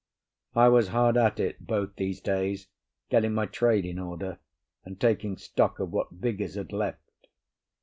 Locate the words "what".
5.91-6.09